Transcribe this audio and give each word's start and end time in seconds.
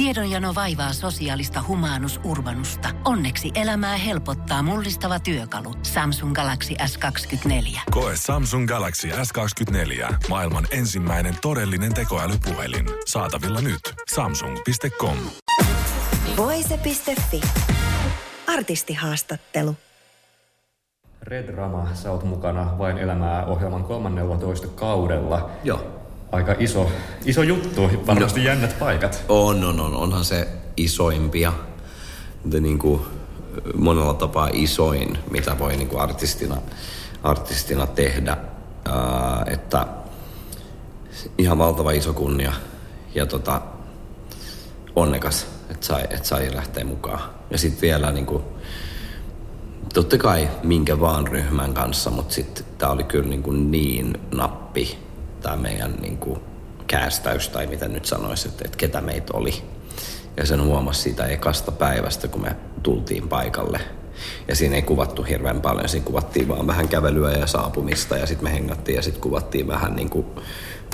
Tiedonjano 0.00 0.54
vaivaa 0.54 0.92
sosiaalista 0.92 1.64
humanus 1.68 2.20
urbanusta. 2.24 2.88
Onneksi 3.04 3.50
elämää 3.54 3.96
helpottaa 3.96 4.62
mullistava 4.62 5.18
työkalu. 5.20 5.74
Samsung 5.82 6.34
Galaxy 6.34 6.74
S24. 6.74 7.80
Koe 7.90 8.12
Samsung 8.16 8.68
Galaxy 8.68 9.08
S24. 9.08 10.14
Maailman 10.28 10.66
ensimmäinen 10.70 11.34
todellinen 11.42 11.94
tekoälypuhelin. 11.94 12.86
Saatavilla 13.06 13.60
nyt. 13.60 13.80
Samsung.com. 14.14 15.16
Voise.fi. 16.36 17.40
Artistihaastattelu. 18.46 19.76
Red 21.22 21.54
Rama, 21.54 21.88
sä 21.94 22.10
oot 22.10 22.24
mukana 22.24 22.78
Vain 22.78 22.98
elämää 22.98 23.46
ohjelman 23.46 23.84
13 23.84 24.68
kaudella. 24.68 25.50
Joo. 25.64 25.99
Aika 26.32 26.54
iso, 26.58 26.90
iso 27.24 27.42
juttu, 27.42 27.90
varmasti 28.06 28.40
no, 28.40 28.46
jännät 28.46 28.78
paikat. 28.78 29.24
On, 29.28 29.64
on, 29.64 29.80
on. 29.80 29.94
Onhan 29.94 30.24
se 30.24 30.48
isoimpia. 30.76 31.52
Mutta 32.42 32.60
niin 32.60 32.78
kuin 32.78 33.00
monella 33.74 34.14
tapaa 34.14 34.48
isoin, 34.52 35.18
mitä 35.30 35.58
voi 35.58 35.76
niin 35.76 35.88
kuin 35.88 36.00
artistina, 36.00 36.56
artistina 37.22 37.86
tehdä. 37.86 38.36
Ää, 38.84 39.44
että 39.46 39.86
ihan 41.38 41.58
valtava 41.58 41.90
iso 41.90 42.12
kunnia 42.12 42.52
ja 43.14 43.26
tota, 43.26 43.60
onnekas, 44.96 45.46
että 45.70 45.86
sai, 45.86 46.02
että 46.02 46.28
sai 46.28 46.54
lähteä 46.54 46.84
mukaan. 46.84 47.30
Ja 47.50 47.58
sitten 47.58 47.80
vielä 47.80 48.12
niin 48.12 48.26
kuin, 48.26 48.42
totta 49.94 50.18
kai 50.18 50.48
minkä 50.62 51.00
vaan 51.00 51.26
ryhmän 51.26 51.74
kanssa, 51.74 52.10
mutta 52.10 52.34
sitten 52.34 52.64
tämä 52.78 52.92
oli 52.92 53.04
kyllä 53.04 53.28
niin, 53.28 53.42
kuin 53.42 53.70
niin 53.70 54.20
nappi 54.34 55.09
tämä 55.40 55.56
meidän 55.56 55.94
niin 56.00 56.16
kuin 56.16 56.40
käästäys 56.86 57.48
tai 57.48 57.66
mitä 57.66 57.88
nyt 57.88 58.04
sanoisi, 58.04 58.48
että, 58.48 58.62
että 58.64 58.76
ketä 58.76 59.00
meitä 59.00 59.32
oli. 59.36 59.62
Ja 60.36 60.46
sen 60.46 60.64
huomasi 60.64 61.02
siitä 61.02 61.26
ekasta 61.26 61.72
päivästä, 61.72 62.28
kun 62.28 62.42
me 62.42 62.56
tultiin 62.82 63.28
paikalle. 63.28 63.80
Ja 64.48 64.56
siinä 64.56 64.76
ei 64.76 64.82
kuvattu 64.82 65.22
hirveän 65.22 65.60
paljon, 65.60 65.88
siinä 65.88 66.06
kuvattiin 66.06 66.48
vaan 66.48 66.66
vähän 66.66 66.88
kävelyä 66.88 67.32
ja 67.32 67.46
saapumista 67.46 68.16
ja 68.16 68.26
sitten 68.26 68.44
me 68.44 68.54
hengattiin 68.54 68.96
ja 68.96 69.02
sitten 69.02 69.22
kuvattiin 69.22 69.68
vähän 69.68 69.96
niin 69.96 70.10
kuin, 70.10 70.26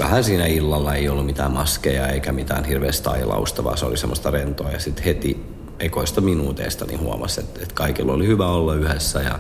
vähän 0.00 0.24
siinä 0.24 0.47
illalla 0.47 0.94
ei 0.94 1.08
ollut 1.08 1.27
mitään 1.27 1.52
maskeja 1.52 2.08
eikä 2.08 2.33
mitään 2.33 2.64
hirveästä 2.64 3.11
ailausta, 3.11 3.64
vaan 3.64 3.78
se 3.78 3.86
oli 3.86 3.97
semmoista 3.97 4.30
rentoa 4.30 4.70
ja 4.70 4.78
sitten 4.78 5.05
heti 5.05 5.47
ekoista 5.78 6.20
minuuteista 6.20 6.84
niin 6.84 7.00
huomasi, 7.00 7.41
että, 7.41 7.61
että 7.62 7.74
kaikilla 7.74 8.12
oli 8.12 8.27
hyvä 8.27 8.48
olla 8.48 8.74
yhdessä 8.74 9.22
ja 9.22 9.39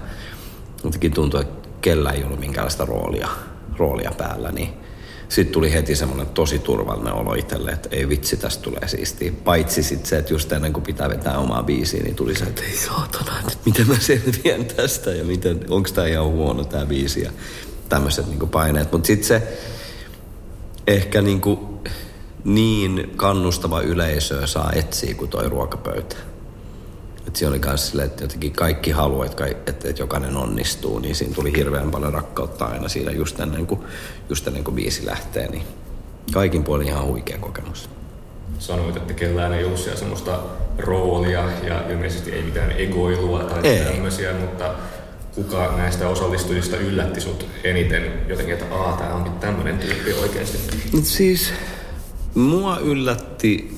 jotenkin 0.84 1.12
tuntui, 1.12 1.40
että 1.40 1.68
kellä 1.80 2.10
ei 2.10 2.24
ollut 2.24 2.40
minkäänlaista 2.40 2.84
roolia, 2.84 3.28
roolia 3.76 4.12
päällä, 4.18 4.52
niin 4.52 4.85
sitten 5.28 5.52
tuli 5.52 5.72
heti 5.72 5.96
semmoinen 5.96 6.26
tosi 6.26 6.58
turvallinen 6.58 7.12
olo 7.12 7.34
itselle, 7.34 7.70
että 7.70 7.88
ei 7.92 8.08
vitsi, 8.08 8.36
tästä 8.36 8.62
tulee 8.62 8.88
siistiä. 8.88 9.32
Paitsi 9.44 9.82
sitten 9.82 10.06
se, 10.06 10.18
että 10.18 10.34
just 10.34 10.52
ennen 10.52 10.72
kuin 10.72 10.84
pitää 10.84 11.08
vetää 11.08 11.38
omaa 11.38 11.62
biisiä, 11.62 12.02
niin 12.02 12.14
tuli 12.14 12.34
se, 12.34 12.44
että 12.44 12.62
ei 12.62 12.76
saatana, 12.76 13.38
että 13.40 13.58
miten 13.64 13.88
mä 13.88 13.96
selviän 14.00 14.64
tästä 14.64 15.10
ja 15.10 15.24
miten, 15.24 15.60
onko 15.70 15.88
tämä 15.94 16.06
ihan 16.06 16.26
huono 16.26 16.64
tämä 16.64 16.86
biisi 16.86 17.22
ja 17.22 17.30
tämmöiset 17.88 18.26
niin 18.26 18.48
paineet. 18.48 18.92
Mutta 18.92 19.06
sitten 19.06 19.28
se 19.28 19.42
ehkä 20.86 21.22
niin, 21.22 21.40
kuin 21.40 21.58
niin 22.44 23.12
kannustava 23.16 23.80
yleisö 23.80 24.46
saa 24.46 24.72
etsiä 24.72 25.14
kuin 25.14 25.30
toi 25.30 25.48
ruokapöytä. 25.48 26.16
Et 27.26 27.36
siinä 27.36 27.50
oli 27.50 27.60
myös 27.64 27.88
silleen, 27.88 28.06
että 28.06 28.24
jotenkin 28.24 28.52
kaikki 28.52 28.90
haluaa, 28.90 29.26
että, 29.26 29.46
että, 29.46 29.88
että 29.88 30.02
jokainen 30.02 30.36
onnistuu, 30.36 30.98
niin 30.98 31.14
siinä 31.14 31.34
tuli 31.34 31.52
hirveän 31.56 31.90
paljon 31.90 32.12
rakkautta 32.14 32.64
aina 32.64 32.88
siinä 32.88 33.10
just 33.10 33.40
ennen 33.40 33.66
kuin, 33.66 33.80
just 34.28 34.46
ennen 34.46 34.64
kuin 34.64 34.74
biisi 34.74 35.06
lähtee. 35.06 35.48
Niin 35.48 35.62
kaikin 36.32 36.64
puolin 36.64 36.88
ihan 36.88 37.06
huikea 37.06 37.38
kokemus. 37.38 37.90
Sanoit, 38.58 38.96
että 38.96 39.14
kellään 39.14 39.52
ei 39.52 39.64
ollut 39.64 39.78
siellä 39.78 39.98
semmoista 39.98 40.38
roolia 40.78 41.44
ja 41.62 41.90
ilmeisesti 41.90 42.32
ei 42.32 42.42
mitään 42.42 42.72
egoilua 42.72 43.44
tai 43.44 43.60
ei. 43.62 43.84
tämmöisiä, 43.84 44.32
mutta 44.32 44.74
kuka 45.34 45.74
näistä 45.76 46.08
osallistujista 46.08 46.76
yllätti 46.76 47.20
sut 47.20 47.46
eniten 47.64 48.12
jotenkin, 48.28 48.54
että 48.54 48.74
aah, 48.74 48.98
tää 48.98 49.14
onkin 49.14 49.32
tämmöinen 49.32 49.78
tyyppi 49.78 50.12
oikeasti? 50.12 50.58
Siis 51.02 51.52
mua 52.34 52.78
yllätti 52.78 53.76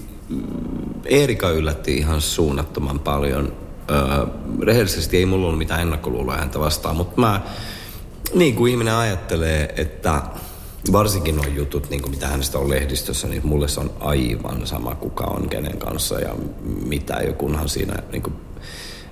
Erika 1.05 1.51
yllätti 1.51 1.97
ihan 1.97 2.21
suunnattoman 2.21 2.99
paljon. 2.99 3.53
Öö, 3.91 4.27
rehellisesti 4.63 5.17
ei 5.17 5.27
mulla 5.27 5.47
ollut 5.47 5.59
mitään 5.59 5.81
ennakkoluuloja 5.81 6.39
häntä 6.39 6.61
vastaan, 6.61 6.97
mutta 6.97 7.21
mä, 7.21 7.41
niin 8.35 8.55
kuin 8.55 8.73
ihminen 8.73 8.95
ajattelee, 8.95 9.75
että 9.77 10.23
varsinkin 10.93 11.37
nuo 11.37 11.45
jutut, 11.45 11.91
niin 11.91 12.03
kuin 12.03 12.11
mitä 12.11 12.29
hänestä 12.29 12.59
on 12.59 12.71
lehdistössä, 12.71 13.29
niin 13.29 13.47
mulle 13.47 13.69
se 13.69 13.81
on 13.81 13.91
aivan 14.01 14.67
sama, 14.67 14.95
kuka 14.95 15.25
on 15.25 15.49
kenen 15.49 15.79
kanssa 15.79 16.21
ja 16.21 16.35
mitä, 16.87 17.15
ja 17.15 17.33
kunhan 17.33 17.69
siinä 17.69 17.95
niin 18.13 18.23
kuin 18.23 18.35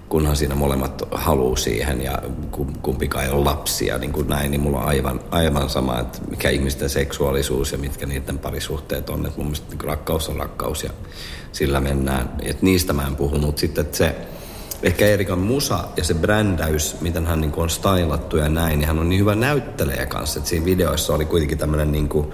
kunhan 0.09 0.37
siinä 0.37 0.55
molemmat 0.55 1.03
haluu 1.11 1.57
siihen 1.57 2.03
ja 2.03 2.23
kumpikaan 2.83 3.25
ei 3.25 3.31
ole 3.31 3.45
lapsia, 3.45 3.99
niin 3.99 4.13
kuin 4.13 4.29
näin, 4.29 4.51
niin 4.51 4.61
mulla 4.61 4.79
on 4.79 4.89
aivan, 4.89 5.21
aivan 5.31 5.71
sama, 5.71 6.01
että 6.01 6.19
mikä 6.31 6.51
ihmisten 6.51 6.91
seksuaalisuus 6.91 7.73
ja 7.73 7.79
mitkä 7.79 8.07
niiden 8.07 8.39
parisuhteet 8.39 9.11
on. 9.11 9.27
Että 9.27 9.39
mun 9.39 9.47
mielestä 9.47 9.71
niin 9.71 9.85
rakkaus 9.85 10.29
on 10.29 10.37
rakkaus 10.37 10.85
ja 10.85 10.91
sillä 11.53 11.81
mennään. 11.81 12.31
Et 12.43 12.63
niistä 12.63 12.93
mä 12.93 13.07
en 13.07 13.17
puhu, 13.17 13.39
mutta 13.39 13.61
sitten 13.61 13.85
että 13.85 13.97
se 13.97 14.17
ehkä 14.83 15.07
Erikan 15.07 15.39
musa 15.39 15.85
ja 15.97 16.05
se 16.05 16.15
brändäys, 16.15 17.01
miten 17.01 17.27
hän 17.27 17.41
niin 17.41 17.53
on 17.57 17.71
stylattu 17.71 18.37
ja 18.37 18.49
näin, 18.49 18.79
niin 18.79 18.87
hän 18.87 18.99
on 18.99 19.09
niin 19.09 19.21
hyvä 19.21 19.35
näyttelijä 19.35 20.07
kanssa. 20.07 20.39
Että 20.39 20.51
siinä 20.51 20.67
videoissa 20.67 21.15
oli 21.15 21.25
kuitenkin 21.25 21.59
tämmöinen, 21.59 21.93
niin 21.93 22.09
kuin, 22.09 22.27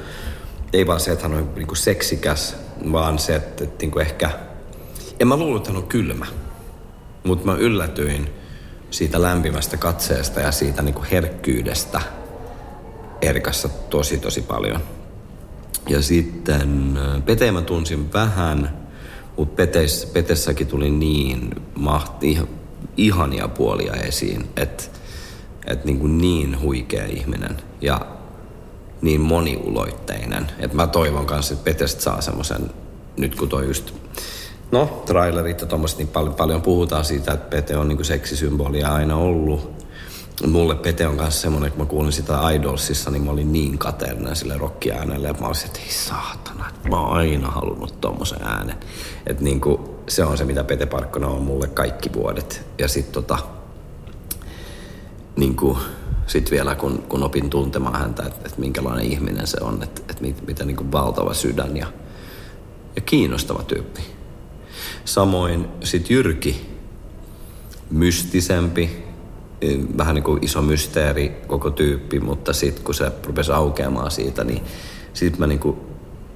ei 0.73 0.87
vaan 0.87 1.01
se, 1.01 1.13
että 1.13 1.29
hän 1.29 1.39
on 1.39 1.51
niin 1.55 1.67
kuin 1.67 1.79
seksikäs, 1.79 2.57
vaan 2.93 3.19
se, 3.19 3.37
että, 3.37 3.65
että 3.65 3.83
niin 3.83 3.91
kuin 3.91 4.07
ehkä, 4.07 4.31
en 5.21 5.29
mä 5.29 5.37
luullut, 5.37 5.61
että 5.61 5.71
hän 5.71 5.83
on 5.83 5.89
kylmä 5.89 6.27
mutta 7.25 7.47
mä 7.47 7.55
yllätyin 7.55 8.31
siitä 8.91 9.23
lämpimästä 9.23 9.77
katseesta 9.77 10.41
ja 10.41 10.53
siitä 10.53 10.83
niin 10.83 10.95
kuin 10.95 11.07
herkkyydestä 11.07 12.01
Erkassa 13.21 13.69
tosi 13.69 14.19
tosi 14.19 14.43
paljon. 14.43 14.81
Ja 15.89 16.03
sitten 16.03 16.97
äh, 16.97 17.25
Pete 17.25 17.53
mä 17.53 17.63
tunsin 17.63 18.13
vähän, 18.13 18.79
mutta 19.37 19.57
Petes, 19.57 20.11
Petessäkin 20.13 20.67
tuli 20.67 20.91
niin 20.91 21.51
mahti, 21.75 22.39
ihania 22.97 23.49
puolia 23.49 23.93
esiin, 23.93 24.49
että 24.57 24.85
et 25.67 25.85
niin, 25.85 25.99
kuin 25.99 26.19
niin 26.19 26.61
huikea 26.61 27.07
ihminen 27.07 27.57
ja 27.81 28.07
niin 29.03 29.21
moniuloitteinen. 29.21 30.47
Että 30.59 30.77
mä 30.77 30.87
toivon 30.87 31.27
kanssa, 31.27 31.55
että 31.55 31.65
Petestä 31.65 32.03
saa 32.03 32.21
semmoisen, 32.21 32.71
nyt 33.17 33.35
kun 33.35 33.49
toi 33.49 33.67
just 33.67 33.95
No, 34.73 35.03
trailerit 35.07 35.61
ja 35.61 35.67
tuommoista 35.67 35.99
niin 35.99 36.09
paljon, 36.09 36.35
paljon 36.35 36.63
puhutaan 36.63 37.05
siitä, 37.05 37.33
että 37.33 37.51
Pete 37.51 37.77
on 37.77 37.89
niin 37.89 38.05
seksisymbolia 38.05 38.95
aina 38.95 39.17
ollut. 39.17 39.73
Mulle 40.47 40.75
Pete 40.75 41.07
on 41.07 41.17
kanssa 41.17 41.41
semmoinen, 41.41 41.73
kun 41.73 41.81
mä 41.81 41.87
kuulin 41.87 42.13
sitä 42.13 42.51
Idolsissa, 42.51 43.11
niin 43.11 43.25
mä 43.25 43.31
olin 43.31 43.53
niin 43.53 43.79
kateellinen 43.79 44.37
sille 44.37 44.59
rockiäänelle, 44.59 45.29
että 45.29 45.43
mä 45.43 45.49
olisin, 45.49 45.67
että 45.67 45.81
ei 45.81 45.93
saatana, 45.93 46.69
että 46.69 46.89
mä 46.89 47.01
oon 47.01 47.13
aina 47.13 47.51
halunnut 47.51 48.01
tommosen 48.01 48.43
äänen. 48.43 48.77
Että 49.27 49.45
niin 49.45 49.61
kuin, 49.61 49.81
se 50.09 50.25
on 50.25 50.39
se, 50.39 50.45
mitä 50.45 50.65
Pete 50.65 50.87
Parkkonen 50.87 51.29
on 51.29 51.43
mulle 51.43 51.67
kaikki 51.69 52.13
vuodet. 52.13 52.67
Ja 52.79 52.89
sitten 52.89 53.13
tota, 53.13 53.39
niin 55.37 55.57
kuin, 55.57 55.79
sit 56.27 56.51
vielä 56.51 56.75
kun, 56.75 57.03
kun 57.09 57.23
opin 57.23 57.51
tuntemaan 57.51 58.01
häntä, 58.01 58.23
että, 58.23 58.41
että 58.45 58.61
minkälainen 58.61 59.05
ihminen 59.05 59.47
se 59.47 59.59
on, 59.61 59.83
että, 59.83 60.03
että 60.09 60.23
mit, 60.23 60.47
mitä 60.47 60.65
niin 60.65 60.93
valtava 60.93 61.35
sydän 61.35 61.77
ja, 61.77 61.87
ja 62.97 63.03
kiinnostava 63.03 63.63
tyyppi. 63.63 64.22
Samoin 65.05 65.69
sitten 65.85 66.15
Jyrki, 66.15 66.73
mystisempi, 67.91 69.05
e, 69.61 69.69
vähän 69.99 70.15
niin 70.15 70.25
kuin 70.25 70.45
iso 70.45 70.63
mysteeri 70.63 71.33
koko 71.47 71.71
tyyppi, 71.71 72.21
mutta 72.21 72.53
sitten 72.53 72.85
kun 72.85 72.95
se 72.95 73.13
rupesi 73.25 73.53
aukeamaan 73.53 74.11
siitä, 74.11 74.45
niin 74.45 74.63
sitten 75.15 75.41
mä 75.41 75.47
niin 75.47 75.59
kuin 75.59 75.77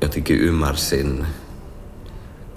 jotenkin 0.01 0.41
ymmärsin 0.41 1.27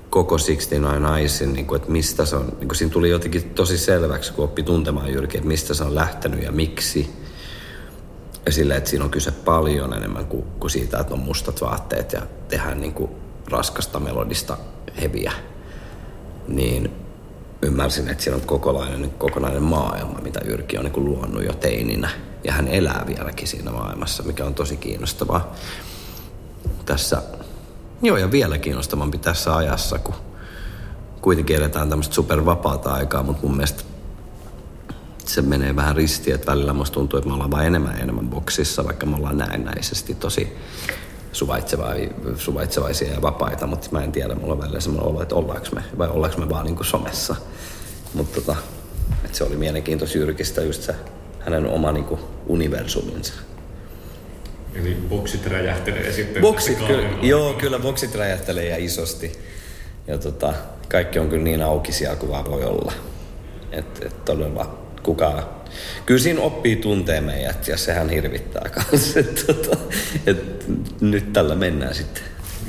koko 0.10 0.30
69 0.30 1.18
Eyesin, 1.20 1.54
niin 1.54 1.66
kuin, 1.66 1.82
että 1.82 1.92
mistä 1.92 2.26
se 2.26 2.36
on, 2.36 2.46
niin 2.46 2.68
kuin 2.68 2.76
siinä 2.76 2.94
tuli 2.94 3.10
jotenkin 3.10 3.50
tosi 3.50 3.78
selväksi, 3.78 4.34
kun 4.34 4.46
oppi 4.46 4.64
tuntemaan 4.64 5.12
Jyrki, 5.12 5.38
että 5.38 5.48
mistä 5.48 5.74
se 5.74 5.84
on 5.84 5.96
lähtenyt 5.96 6.44
ja 6.44 6.52
miksi. 6.52 7.10
Ja 8.46 8.52
sillä, 8.52 8.76
että 8.76 8.90
siinä 8.90 9.06
on 9.06 9.12
kyse 9.12 9.32
paljon 9.32 9.94
enemmän 9.94 10.26
kuin, 10.26 10.44
kuin 10.60 10.72
siitä, 10.72 11.00
että 11.00 11.14
on 11.14 11.20
mustat 11.20 11.62
vaatteet 11.62 12.14
ja 12.14 12.22
tehdään 12.48 12.82
niin 12.82 12.94
kuin 12.94 13.12
raskasta 13.52 14.00
melodista 14.00 14.58
heviä 15.02 15.32
niin 16.50 16.92
ymmärsin, 17.62 18.10
että 18.10 18.24
siellä 18.24 18.42
on 18.42 18.48
kokonainen, 18.48 19.10
kokonainen 19.10 19.64
maailma, 19.64 20.20
mitä 20.22 20.40
Jyrki 20.46 20.78
on 20.78 20.86
niin 20.86 21.06
luonut 21.06 21.44
jo 21.44 21.54
teininä. 21.54 22.10
Ja 22.44 22.54
hän 22.54 22.68
elää 22.68 23.04
vieläkin 23.08 23.48
siinä 23.48 23.72
maailmassa, 23.72 24.24
mikä 24.24 24.46
on 24.46 24.54
tosi 24.54 24.78
kiinnostavaa 24.78 25.56
tässä. 26.86 27.22
Joo, 28.02 28.18
ja 28.18 28.32
vielä 28.32 28.58
kiinnostavampi 28.58 29.18
tässä 29.18 29.56
ajassa, 29.56 30.00
kun 30.00 30.16
kuitenkin 31.22 31.56
eletään 31.56 31.90
tämmöistä 31.90 32.16
supervapaata 32.16 32.94
aikaa, 32.94 33.24
mutta 33.24 33.48
mun 33.48 33.56
mielestä 33.56 33.84
se 35.26 35.42
menee 35.42 35.76
vähän 35.76 35.96
ristiin, 35.96 36.36
että 36.36 36.52
välillä 36.52 36.74
musta 36.74 36.94
tuntuu, 36.94 37.18
että 37.18 37.28
me 37.28 37.34
ollaan 37.34 37.52
vain 37.52 37.68
enemmän 37.68 37.96
ja 37.98 38.04
enemmän 38.04 38.30
boksissa, 38.30 38.86
vaikka 38.86 39.06
me 39.06 39.16
ollaan 39.16 39.38
näennäisesti 39.38 40.16
tosi, 40.16 40.58
suvaitsevaisia 42.38 43.14
ja 43.14 43.22
vapaita, 43.22 43.68
mutta 43.68 43.88
mä 43.92 44.04
en 44.04 44.12
tiedä, 44.12 44.36
mulla 44.36 44.54
on 44.54 44.62
välillä 44.62 44.80
semmoinen 44.80 45.10
olo, 45.10 45.22
että 45.22 45.36
ollaanko 45.36 45.68
me, 45.76 45.84
vai 45.98 46.08
ollaanko 46.08 46.38
me 46.38 46.50
vaan 46.50 46.66
niin 46.66 46.76
kuin 46.76 46.86
somessa. 46.86 47.36
Mutta 48.14 48.42
tota, 48.42 48.56
että 49.26 49.38
se 49.38 49.44
oli 49.44 49.56
mielenkiintoista 49.56 50.18
Jyrkistä 50.18 50.62
just 50.62 50.82
se 50.82 50.96
hänen 51.40 51.66
oma 51.66 51.92
niin 51.92 52.06
kuin 52.06 52.22
universuminsa. 52.48 53.34
Eli 54.76 54.98
boksit 55.10 55.46
räjähtelee 55.46 56.12
sitten. 56.12 56.42
Boksit, 56.42 56.78
ky- 56.88 57.28
joo, 57.28 57.54
kyllä 57.54 57.80
boksit 57.80 58.16
räjähtelee 58.16 58.66
ja 58.66 58.78
isosti. 58.78 59.32
Ja 60.08 60.18
tota, 60.18 60.54
kaikki 60.90 61.20
on 61.20 61.30
kyllä 61.30 61.44
niin 61.44 61.62
aukisia 61.62 62.16
kuin 62.16 62.32
vaan 62.32 62.46
voi 62.46 62.64
olla. 62.64 62.94
Että 63.72 64.06
et 64.06 64.26
todella 64.26 64.78
kukaan... 65.04 65.44
Kyllä 66.06 66.20
siinä 66.20 66.42
oppii 66.42 66.76
tuntee 66.76 67.22
meidät 67.22 67.68
ja 67.68 67.78
sehän 67.78 68.10
hirvittää 68.10 68.70
kanssa. 68.70 69.20
Että 69.20 69.54
tota, 69.54 69.78
et 70.28 70.66
nyt 71.02 71.34
tällä 71.34 71.56
mennään 71.56 71.96
sitten. 71.96 72.24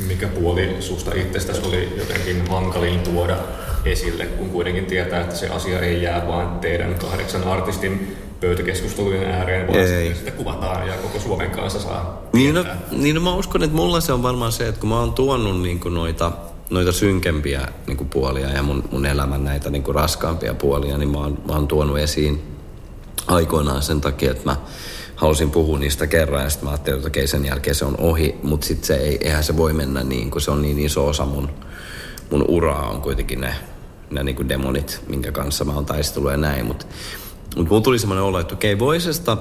Mikä 0.06 0.28
puoli 0.28 0.76
susta 0.80 1.14
itsestäsi 1.14 1.62
oli 1.64 1.94
jotenkin 1.96 2.46
hankalin 2.48 3.00
tuoda 3.00 3.36
esille, 3.84 4.26
kun 4.26 4.50
kuitenkin 4.50 4.86
tietää, 4.86 5.20
että 5.20 5.36
se 5.36 5.48
asia 5.48 5.80
ei 5.80 6.02
jää 6.02 6.26
vaan 6.28 6.58
teidän 6.58 6.94
kahdeksan 6.94 7.44
artistin 7.44 8.16
pöytäkeskustelujen 8.40 9.30
ääreen, 9.30 9.66
vaan 9.66 9.78
ei. 9.78 10.14
sitä 10.14 10.30
kuvataan 10.30 10.88
ja 10.88 10.94
koko 10.94 11.20
Suomen 11.20 11.50
kanssa 11.50 11.80
saa 11.80 12.20
niin 12.32 12.54
no, 12.54 12.64
niin 12.90 13.14
no 13.14 13.20
mä 13.20 13.34
uskon, 13.34 13.62
että 13.62 13.76
mulla 13.76 14.00
se 14.00 14.12
on 14.12 14.22
varmaan 14.22 14.52
se, 14.52 14.68
että 14.68 14.80
kun 14.80 14.88
mä 14.88 15.00
oon 15.00 15.12
tuonut 15.12 15.62
niin 15.62 15.80
kuin 15.80 15.94
noita, 15.94 16.32
noita 16.70 16.92
synkempiä 16.92 17.68
niin 17.86 17.96
kuin 17.96 18.08
puolia 18.08 18.48
ja 18.48 18.62
mun, 18.62 18.84
mun 18.92 19.06
elämän 19.06 19.44
näitä 19.44 19.70
niin 19.70 19.82
kuin 19.82 19.94
raskaampia 19.94 20.54
puolia, 20.54 20.98
niin 20.98 21.10
mä 21.10 21.18
oon, 21.18 21.38
mä 21.48 21.52
oon 21.52 21.68
tuonut 21.68 21.98
esiin 21.98 22.42
aikoinaan 23.26 23.82
sen 23.82 24.00
takia, 24.00 24.30
että 24.30 24.44
mä 24.44 24.56
halusin 25.16 25.50
puhua 25.50 25.78
niistä 25.78 26.06
kerran 26.06 26.42
ja 26.42 26.50
sitten 26.50 26.66
mä 26.66 26.70
ajattelin, 26.70 26.96
että 26.96 27.08
okei, 27.08 27.26
sen 27.26 27.44
jälkeen 27.44 27.74
se 27.74 27.84
on 27.84 27.94
ohi, 27.98 28.34
mutta 28.42 28.66
sitten 28.66 28.86
se 28.86 28.94
ei, 28.94 29.18
eihän 29.20 29.44
se 29.44 29.56
voi 29.56 29.72
mennä 29.72 30.02
niin, 30.04 30.30
kun 30.30 30.40
se 30.40 30.50
on 30.50 30.62
niin 30.62 30.78
iso 30.78 31.06
osa 31.06 31.26
mun, 31.26 31.50
mun 32.30 32.44
uraa 32.48 32.90
on 32.90 33.02
kuitenkin 33.02 33.40
ne, 33.40 33.54
ne 34.10 34.22
niin 34.22 34.36
kuin 34.36 34.48
demonit, 34.48 35.00
minkä 35.08 35.32
kanssa 35.32 35.64
mä 35.64 35.72
oon 35.72 35.86
taistellut 35.86 36.30
ja 36.30 36.36
näin, 36.36 36.66
mutta 36.66 36.86
mutta 37.56 37.68
mulla 37.68 37.82
tuli 37.82 37.98
semmoinen 37.98 38.24
olo, 38.24 38.40
että 38.40 38.54
okei, 38.54 38.78
voisesta 38.78 39.36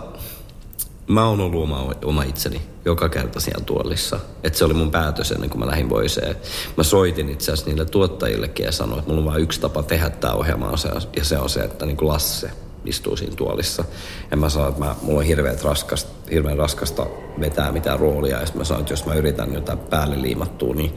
mä 1.10 1.28
oon 1.28 1.40
ollut 1.40 1.64
oma, 1.64 1.94
oma 2.06 2.24
itseni 2.24 2.62
joka 2.86 3.10
kerta 3.10 3.40
siellä 3.40 3.66
tuolissa. 3.66 4.20
Että 4.44 4.60
se 4.60 4.66
oli 4.66 4.74
mun 4.74 4.92
päätös 4.92 5.32
ennen 5.32 5.50
kuin 5.50 5.60
mä 5.60 5.68
lähdin 5.68 5.90
voiseen. 5.90 6.36
Mä 6.78 6.84
soitin 6.84 7.30
itse 7.30 7.52
asiassa 7.52 7.70
niille 7.70 7.86
tuottajillekin 7.86 8.66
ja 8.66 8.72
sanoin, 8.72 9.00
että 9.00 9.12
mulla 9.12 9.22
on 9.22 9.32
vain 9.32 9.44
yksi 9.44 9.62
tapa 9.62 9.84
tehdä 9.84 10.10
tämä 10.10 10.34
ohjelma 10.34 10.72
ja 11.16 11.24
se 11.24 11.38
on 11.38 11.50
se, 11.50 11.60
että 11.60 11.86
niin 11.86 11.98
kuin 11.98 12.08
Lasse 12.08 12.52
istuu 12.86 13.18
siinä 13.18 13.36
tuolissa. 13.36 13.84
Ja 14.32 14.38
mä 14.38 14.50
sanoin, 14.50 14.70
että 14.70 14.86
mä, 14.86 14.96
mulla 15.02 15.20
on 15.20 15.26
hirveän 15.26 15.58
raskasta, 15.64 16.12
hirveän 16.32 16.58
raskasta 16.58 17.06
vetää 17.40 17.72
mitään 17.72 18.00
roolia. 18.00 18.42
Ja 18.42 18.48
mä 18.54 18.64
sanoin, 18.64 18.82
että 18.82 18.94
jos 18.94 19.06
mä 19.06 19.14
yritän 19.14 19.54
jotain 19.54 19.80
päälle 19.80 20.22
liimattua, 20.22 20.76
niin, 20.76 20.96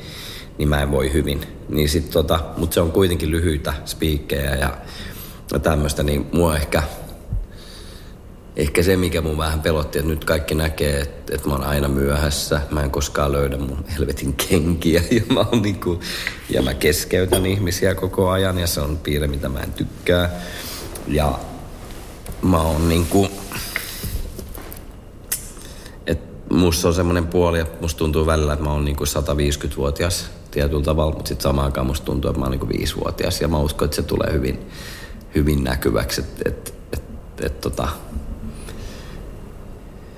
niin 0.59 0.69
mä 0.69 0.83
en 0.83 0.91
voi 0.91 1.13
hyvin. 1.13 1.41
Niin 1.69 1.89
tota, 2.13 2.41
mutta 2.57 2.75
se 2.75 2.81
on 2.81 2.93
kuitenkin 2.93 3.31
lyhyitä 3.31 3.75
spiikkejä 3.85 4.55
ja, 4.55 4.71
ja 5.53 5.59
tämmöistä, 5.59 6.03
niin 6.03 6.27
mua 6.33 6.57
ehkä 6.57 6.83
ehkä 8.57 8.83
se, 8.83 8.97
mikä 8.97 9.21
mun 9.21 9.39
vähän 9.39 9.61
pelotti, 9.61 9.99
että 9.99 10.11
nyt 10.11 10.25
kaikki 10.25 10.55
näkee, 10.55 11.01
että, 11.01 11.35
että 11.35 11.49
mä 11.49 11.55
oon 11.55 11.65
aina 11.65 11.89
myöhässä. 11.89 12.61
Mä 12.71 12.83
en 12.83 12.91
koskaan 12.91 13.33
löydä 13.33 13.59
mun 13.59 13.85
helvetin 13.99 14.35
kenkiä 14.35 15.03
ja 15.11 15.23
mä, 15.35 15.41
oon 15.41 15.63
niinku, 15.63 16.01
ja 16.51 16.63
mä 16.63 16.75
keskeytän 16.75 17.47
ihmisiä 17.47 17.95
koko 17.95 18.31
ajan 18.31 18.59
ja 18.59 18.67
se 18.67 18.81
on 18.81 18.99
piirre, 18.99 19.27
mitä 19.27 19.49
mä 19.49 19.61
en 19.61 19.73
tykkää. 19.73 20.31
Ja 21.09 21.39
mä 22.43 22.63
oon 22.63 22.89
niinku, 22.89 23.29
että 26.07 26.55
musta 26.55 26.89
on 26.89 26.95
semmoinen 26.95 27.27
puoli, 27.27 27.61
että 27.61 27.81
musta 27.81 27.99
tuntuu 27.99 28.27
välillä, 28.27 28.53
että 28.53 28.65
mä 28.65 28.73
oon 28.73 28.85
niinku 28.85 29.05
150-vuotias 29.05 30.31
tietyllä 30.51 30.83
tavalla, 30.83 31.15
mutta 31.15 31.29
sitten 31.29 31.43
samaan 31.43 31.65
aikaan 31.65 31.87
musta 31.87 32.05
tuntuu, 32.05 32.31
että 32.31 32.39
mä 32.39 32.45
oon 32.45 32.51
niinku 32.51 32.67
5-vuotias 32.67 33.41
ja 33.41 33.49
mä 33.49 33.59
uskon, 33.59 33.85
että 33.85 33.97
se 33.97 34.03
tulee 34.03 34.33
hyvin, 34.33 34.67
hyvin 35.35 35.65
näkyväksi, 35.65 36.21
että 36.21 36.43
et, 36.47 36.75
et, 36.93 37.03
et, 37.41 37.61
tota, 37.61 37.89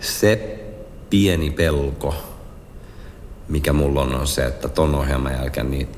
se 0.05 0.65
pieni 1.11 1.51
pelko, 1.51 2.15
mikä 3.49 3.73
mulla 3.73 4.03
on, 4.03 4.15
on 4.15 4.27
se, 4.27 4.47
että 4.47 4.69
ton 4.69 4.95
ohjelman 4.95 5.33
jälkeen 5.33 5.71
niin 5.71 5.89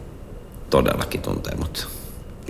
todellakin 0.70 1.22
tuntee 1.22 1.54
mut. 1.54 1.88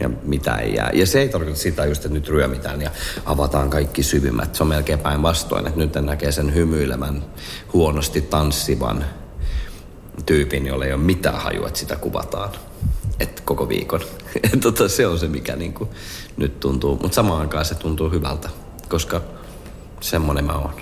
Ja 0.00 0.10
mitä 0.22 0.56
ei 0.56 0.74
jää. 0.74 0.90
Ja 0.94 1.06
se 1.06 1.20
ei 1.20 1.28
tarkoita 1.28 1.58
sitä 1.58 1.84
just, 1.84 2.04
että 2.04 2.14
nyt 2.14 2.28
ryömitään 2.28 2.82
ja 2.82 2.90
avataan 3.24 3.70
kaikki 3.70 4.02
syvimmät. 4.02 4.54
Se 4.54 4.62
on 4.62 4.68
melkein 4.68 4.98
päinvastoin, 4.98 5.66
että 5.66 5.78
nyt 5.78 5.94
näkee 5.94 6.32
sen 6.32 6.54
hymyilevän, 6.54 7.24
huonosti 7.72 8.20
tanssivan 8.20 9.04
tyypin, 10.26 10.66
jolle 10.66 10.86
ei 10.86 10.92
ole 10.92 11.02
mitään 11.02 11.40
hajua, 11.40 11.66
että 11.66 11.78
sitä 11.78 11.96
kuvataan. 11.96 12.50
Et 13.20 13.40
koko 13.40 13.68
viikon. 13.68 14.00
tota, 14.62 14.88
se 14.88 15.06
on 15.06 15.18
se, 15.18 15.28
mikä 15.28 15.56
niinku 15.56 15.88
nyt 16.36 16.60
tuntuu. 16.60 16.98
Mutta 17.02 17.14
samaan 17.14 17.40
aikaan 17.40 17.64
se 17.64 17.74
tuntuu 17.74 18.10
hyvältä, 18.10 18.48
koska 18.88 19.20
semmonen 20.00 20.44
mä 20.44 20.52
oon. 20.52 20.74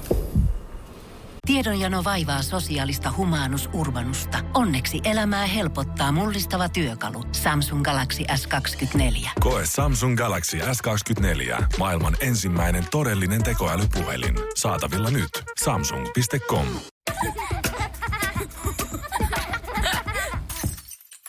Tiedonjano 1.46 2.04
vaivaa 2.04 2.42
sosiaalista 2.42 3.12
humanus 3.16 3.68
urbanusta. 3.72 4.38
Onneksi 4.54 5.00
elämää 5.04 5.46
helpottaa 5.46 6.12
mullistava 6.12 6.68
työkalu. 6.68 7.24
Samsung 7.32 7.82
Galaxy 7.82 8.22
S24. 8.22 9.28
Koe 9.40 9.62
Samsung 9.66 10.16
Galaxy 10.16 10.58
S24. 10.58 11.64
Maailman 11.78 12.16
ensimmäinen 12.20 12.84
todellinen 12.90 13.42
tekoälypuhelin. 13.42 14.34
Saatavilla 14.56 15.10
nyt. 15.10 15.30
Samsung.com. 15.64 16.66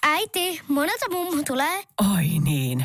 Äiti, 0.04 0.62
monelta 0.68 1.10
mummu 1.12 1.44
tulee? 1.48 1.84
Oi 2.16 2.26
niin. 2.44 2.84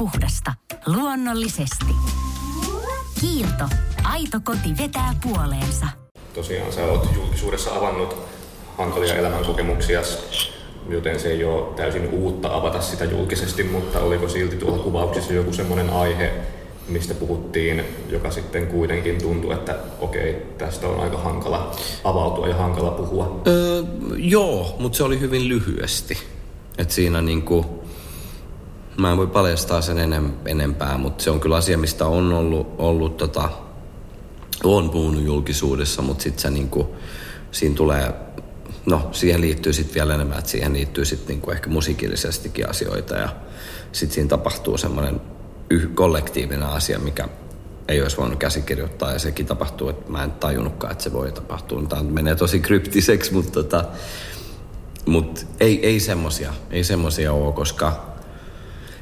Puhdasta. 0.00 0.54
Luonnollisesti. 0.86 1.94
Kiilto. 3.20 3.64
Aito 4.04 4.38
koti 4.44 4.76
vetää 4.82 5.14
puoleensa. 5.22 5.86
Tosiaan 6.34 6.72
sä 6.72 6.84
oot 6.84 7.08
julkisuudessa 7.14 7.74
avannut 7.74 8.16
hankalia 8.78 9.14
elämänkokemuksia, 9.14 10.00
joten 10.88 11.20
se 11.20 11.28
ei 11.28 11.44
ole 11.44 11.74
täysin 11.74 12.08
uutta 12.08 12.54
avata 12.54 12.80
sitä 12.80 13.04
julkisesti, 13.04 13.62
mutta 13.62 14.00
oliko 14.00 14.28
silti 14.28 14.56
tuolla 14.56 14.82
kuvauksessa 14.82 15.32
joku 15.32 15.52
semmoinen 15.52 15.90
aihe, 15.90 16.32
mistä 16.88 17.14
puhuttiin, 17.14 17.84
joka 18.08 18.30
sitten 18.30 18.66
kuitenkin 18.66 19.22
tuntui, 19.22 19.54
että 19.54 19.76
okei, 19.98 20.46
tästä 20.58 20.88
on 20.88 21.00
aika 21.00 21.18
hankala 21.18 21.76
avautua 22.04 22.48
ja 22.48 22.54
hankala 22.54 22.90
puhua? 22.90 23.40
Öö, 23.46 23.82
joo, 24.16 24.76
mutta 24.78 24.96
se 24.96 25.04
oli 25.04 25.20
hyvin 25.20 25.48
lyhyesti. 25.48 26.18
Et 26.78 26.90
siinä 26.90 27.22
niinku, 27.22 27.79
Mä 29.00 29.10
en 29.10 29.16
voi 29.16 29.26
paljastaa 29.26 29.82
sen 29.82 29.98
enem, 29.98 30.32
enempää, 30.46 30.98
mutta 30.98 31.24
se 31.24 31.30
on 31.30 31.40
kyllä 31.40 31.56
asia, 31.56 31.78
mistä 31.78 32.06
on 32.06 32.32
ollut, 32.32 32.74
ollut 32.78 33.16
tota, 33.16 33.48
on 34.64 34.90
puhunut 34.90 35.22
julkisuudessa, 35.22 36.02
mutta 36.02 36.22
sitten 36.22 36.42
se 36.42 36.50
niinku, 36.50 36.96
siinä 37.52 37.74
tulee, 37.74 38.12
no 38.86 39.08
siihen 39.12 39.40
liittyy 39.40 39.72
sitten 39.72 39.94
vielä 39.94 40.14
enemmän, 40.14 40.38
että 40.38 40.50
siihen 40.50 40.72
liittyy 40.72 41.04
sitten 41.04 41.28
niinku 41.28 41.50
ehkä 41.50 41.70
musiikillisestikin 41.70 42.70
asioita 42.70 43.14
ja 43.14 43.28
sitten 43.92 44.14
siinä 44.14 44.28
tapahtuu 44.28 44.78
semmoinen 44.78 45.20
yh, 45.70 45.88
kollektiivinen 45.94 46.68
asia, 46.68 46.98
mikä 46.98 47.28
ei 47.88 48.02
olisi 48.02 48.16
voinut 48.16 48.38
käsikirjoittaa 48.38 49.12
ja 49.12 49.18
sekin 49.18 49.46
tapahtuu, 49.46 49.88
että 49.88 50.12
mä 50.12 50.24
en 50.24 50.30
tajunnutkaan, 50.32 50.92
että 50.92 51.04
se 51.04 51.12
voi 51.12 51.32
tapahtua. 51.32 51.82
Tämä 51.88 52.02
menee 52.02 52.34
tosi 52.34 52.60
kryptiseksi, 52.60 53.32
mutta 53.32 53.52
tota, 53.52 53.84
mut 55.06 55.46
ei, 55.60 55.86
ei 55.86 56.00
semmosia, 56.00 56.54
ei 56.70 56.84
semmosia 56.84 57.32
ole, 57.32 57.52
koska 57.52 58.10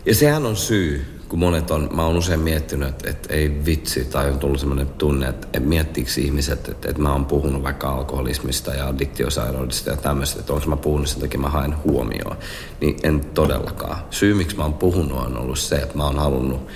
ja 0.09 0.15
sehän 0.15 0.47
on 0.47 0.57
syy, 0.57 1.05
kun 1.29 1.39
monet 1.39 1.71
on, 1.71 1.89
mä 1.93 2.07
oon 2.07 2.17
usein 2.17 2.41
miettinyt, 2.41 2.89
että, 2.89 3.11
että 3.11 3.35
ei 3.35 3.65
vitsi, 3.65 4.05
tai 4.05 4.31
on 4.31 4.39
tullut 4.39 4.61
sellainen 4.61 4.87
tunne, 4.87 5.29
että, 5.29 5.47
että 5.47 5.69
miettiikö 5.69 6.11
ihmiset, 6.19 6.69
että, 6.69 6.91
että 6.91 7.03
mä 7.03 7.13
oon 7.13 7.25
puhunut 7.25 7.63
vaikka 7.63 7.89
alkoholismista 7.89 8.75
ja 8.75 8.89
addiktiosairaudesta 8.89 9.91
ja 9.91 9.97
tämmöistä, 9.97 10.41
että 10.41 10.53
onko 10.53 10.67
mä 10.67 10.77
puhunut 10.77 11.09
sen 11.09 11.21
takia 11.21 11.41
mä 11.41 11.49
haen 11.49 11.75
huomioon. 11.85 12.37
Niin 12.81 12.97
en 13.03 13.21
todellakaan. 13.21 13.97
Syy, 14.11 14.35
miksi 14.35 14.57
mä 14.57 14.63
oon 14.63 14.75
puhunut, 14.75 15.27
on 15.27 15.39
ollut 15.39 15.59
se, 15.59 15.77
että 15.77 15.97
mä 15.97 16.05
oon 16.05 16.19
halunnut 16.19 16.69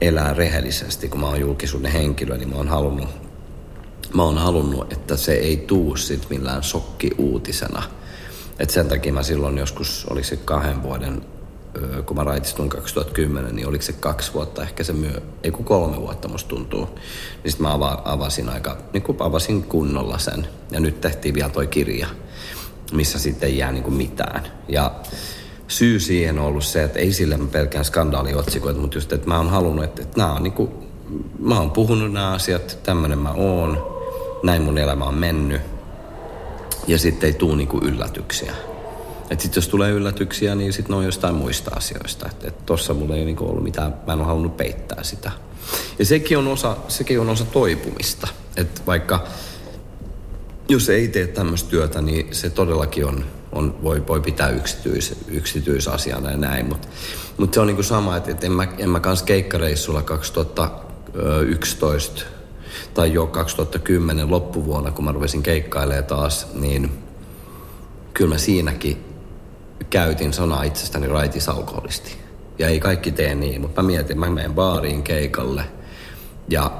elää 0.00 0.34
rehellisesti, 0.34 1.08
kun 1.08 1.20
mä 1.20 1.26
oon 1.26 1.40
julkisuuden 1.40 1.92
henkilö, 1.92 2.36
niin 2.36 2.48
mä 2.48 2.56
oon 2.56 2.68
halunnut, 2.68 3.08
mä 4.14 4.22
oon 4.22 4.38
halunnut 4.38 4.92
että 4.92 5.16
se 5.16 5.32
ei 5.32 5.56
tuu 5.56 5.96
sit 5.96 6.30
millään 6.30 6.62
shokkiuutisena. 6.62 7.82
Et 8.58 8.70
sen 8.70 8.88
takia 8.88 9.12
mä 9.12 9.22
silloin 9.22 9.58
joskus, 9.58 10.06
oli 10.10 10.24
se 10.24 10.36
kahden 10.36 10.82
vuoden 10.82 11.22
kun 12.06 12.16
mä 12.16 12.24
raitistuin 12.24 12.68
2010, 12.68 13.56
niin 13.56 13.68
oliko 13.68 13.82
se 13.82 13.92
kaksi 13.92 14.34
vuotta, 14.34 14.62
ehkä 14.62 14.84
se 14.84 14.92
myö, 14.92 15.20
ei 15.42 15.50
kun 15.50 15.64
kolme 15.64 15.96
vuotta 15.96 16.28
musta 16.28 16.48
tuntuu. 16.48 16.88
Niin 17.44 17.52
sitten 17.52 17.66
mä 17.66 17.74
avasin 18.04 18.48
aika, 18.48 18.76
niin 18.92 19.02
kuin 19.02 19.16
avasin 19.20 19.62
kunnolla 19.62 20.18
sen. 20.18 20.46
Ja 20.70 20.80
nyt 20.80 21.00
tehtiin 21.00 21.34
vielä 21.34 21.50
toi 21.50 21.66
kirja, 21.66 22.06
missä 22.92 23.18
sitten 23.18 23.48
ei 23.48 23.58
jää 23.58 23.72
niin 23.72 23.84
kuin 23.84 23.94
mitään. 23.94 24.46
Ja 24.68 24.94
syy 25.68 26.00
siihen 26.00 26.38
on 26.38 26.44
ollut 26.44 26.64
se, 26.64 26.82
että 26.82 26.98
ei 26.98 27.12
sille 27.12 27.38
pelkään 27.52 27.84
skandaaliotsikoita, 27.84 28.80
mutta 28.80 28.96
just, 28.96 29.12
että 29.12 29.28
mä 29.28 29.36
oon 29.36 29.50
halunnut, 29.50 29.84
että, 29.84 30.02
että 30.02 30.18
nämä 30.20 30.32
on 30.32 30.42
niin 30.42 30.52
kuin 30.52 30.70
mä 31.38 31.60
oon 31.60 31.70
puhunut 31.70 32.12
nämä 32.12 32.30
asiat, 32.30 32.78
tämmönen 32.82 33.18
mä 33.18 33.32
oon, 33.32 33.86
näin 34.42 34.62
mun 34.62 34.78
elämä 34.78 35.04
on 35.04 35.14
mennyt. 35.14 35.60
Ja 36.86 36.98
sitten 36.98 37.26
ei 37.26 37.32
tuu 37.32 37.54
niinku 37.54 37.78
yllätyksiä. 37.78 38.52
Et 39.30 39.40
sit 39.40 39.56
jos 39.56 39.68
tulee 39.68 39.90
yllätyksiä, 39.90 40.54
niin 40.54 40.72
sitten 40.72 40.90
ne 40.90 40.96
on 40.96 41.04
jostain 41.04 41.34
muista 41.34 41.70
asioista. 41.76 42.28
Että 42.30 42.48
et 42.48 42.66
tossa 42.66 42.94
mulla 42.94 43.16
ei 43.16 43.24
niinku 43.24 43.44
ollut 43.44 43.64
mitään, 43.64 43.94
mä 44.06 44.12
en 44.12 44.18
ole 44.18 44.26
halunnut 44.26 44.56
peittää 44.56 45.02
sitä. 45.02 45.30
Ja 45.98 46.04
sekin 46.04 46.38
on 46.38 46.48
osa, 46.48 46.76
sekin 46.88 47.20
on 47.20 47.28
osa 47.28 47.44
toipumista. 47.44 48.28
Että 48.56 48.80
vaikka 48.86 49.24
jos 50.68 50.88
ei 50.88 51.08
tee 51.08 51.26
tämmöistä 51.26 51.70
työtä, 51.70 52.02
niin 52.02 52.34
se 52.34 52.50
todellakin 52.50 53.06
on, 53.06 53.24
on 53.52 53.82
voi, 53.82 54.06
voi 54.06 54.20
pitää 54.20 54.48
yksityis, 54.48 55.14
yksityisasiana 55.28 56.30
ja 56.30 56.36
näin. 56.36 56.66
Mutta 56.66 56.88
mut 57.38 57.54
se 57.54 57.60
on 57.60 57.66
niinku 57.66 57.82
sama, 57.82 58.16
että 58.16 58.30
et 58.30 58.44
en, 58.44 58.52
mä, 58.52 58.68
en 58.78 58.90
mä 58.90 59.00
kans 59.00 59.22
keikkareissulla 59.22 60.02
2011 60.02 62.22
tai 62.94 63.12
jo 63.12 63.26
2010 63.26 64.30
loppuvuonna, 64.30 64.90
kun 64.90 65.04
mä 65.04 65.12
rupesin 65.12 65.42
keikkailemaan 65.42 66.04
taas, 66.04 66.46
niin 66.54 66.90
kyllä 68.14 68.34
mä 68.34 68.38
siinäkin 68.38 69.07
käytin 69.90 70.32
sanaa 70.32 70.62
itsestäni 70.62 71.08
raitis 71.08 71.48
alkoholisti. 71.48 72.16
Ja 72.58 72.68
ei 72.68 72.80
kaikki 72.80 73.12
tee 73.12 73.34
niin, 73.34 73.60
mutta 73.60 73.82
mä 73.82 73.86
mietin, 73.86 74.20
mä 74.20 74.30
menen 74.30 74.54
baariin 74.54 75.02
keikalle 75.02 75.64
ja 76.48 76.70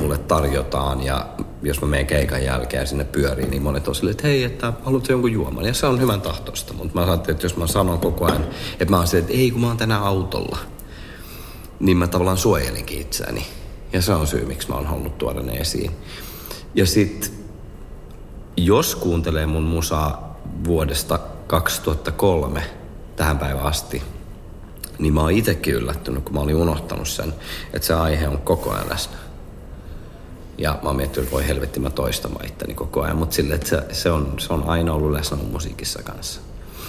mulle 0.00 0.18
tarjotaan 0.18 1.02
ja 1.02 1.26
jos 1.62 1.80
mä 1.80 1.88
menen 1.88 2.06
keikan 2.06 2.44
jälkeen 2.44 2.86
sinne 2.86 3.04
pyöriin, 3.04 3.50
niin 3.50 3.62
monet 3.62 3.88
on 3.88 3.94
silleen, 3.94 4.10
että 4.12 4.26
hei, 4.26 4.44
että 4.44 4.72
haluatko 4.84 5.12
jonkun 5.12 5.32
juoman? 5.32 5.64
Ja 5.64 5.74
se 5.74 5.86
on 5.86 6.00
hyvän 6.00 6.20
tahtoista, 6.20 6.72
mutta 6.74 6.98
mä 6.98 7.06
ajattelin, 7.06 7.34
että 7.34 7.46
jos 7.46 7.56
mä 7.56 7.66
sanon 7.66 7.98
koko 7.98 8.24
ajan, 8.24 8.46
että 8.72 8.90
mä 8.90 8.96
oon 8.96 9.06
että 9.18 9.32
ei 9.32 9.50
kun 9.50 9.60
mä 9.60 9.66
oon 9.66 9.76
tänään 9.76 10.02
autolla, 10.02 10.58
niin 11.80 11.96
mä 11.96 12.06
tavallaan 12.06 12.36
suojelinkin 12.36 13.00
itseäni. 13.00 13.46
Ja 13.92 14.02
se 14.02 14.12
on 14.12 14.26
syy, 14.26 14.44
miksi 14.44 14.68
mä 14.68 14.74
oon 14.74 14.86
halunnut 14.86 15.18
tuoda 15.18 15.40
ne 15.40 15.52
esiin. 15.52 15.90
Ja 16.74 16.86
sit, 16.86 17.32
jos 18.56 18.96
kuuntelee 18.96 19.46
mun 19.46 19.62
musaa 19.62 20.38
vuodesta 20.64 21.18
2003 21.48 22.62
tähän 23.16 23.38
päivään 23.38 23.66
asti, 23.66 24.02
niin 24.98 25.14
mä 25.14 25.20
oon 25.20 25.30
itekin 25.30 25.74
yllättynyt, 25.74 26.24
kun 26.24 26.34
mä 26.34 26.40
olin 26.40 26.56
unohtanut 26.56 27.08
sen, 27.08 27.34
että 27.72 27.86
se 27.86 27.94
aihe 27.94 28.28
on 28.28 28.38
koko 28.38 28.70
ajan 28.70 28.88
läsnä. 28.88 29.16
Ja 30.58 30.78
mä 30.82 30.88
oon 30.88 30.96
miettinyt, 30.96 31.24
että 31.24 31.32
voi 31.32 31.48
helvetti, 31.48 31.80
mä 31.80 31.90
toistamaan 31.90 32.46
itteni 32.46 32.74
koko 32.74 33.02
ajan, 33.02 33.16
mutta 33.16 33.34
sille, 33.34 33.54
että 33.54 33.68
se, 33.68 33.82
se, 33.92 34.10
on, 34.10 34.34
se 34.38 34.52
on 34.52 34.64
aina 34.66 34.94
ollut 34.94 35.12
läsnä 35.12 35.36
mun 35.36 35.50
musiikissa 35.50 36.02
kanssa. 36.02 36.40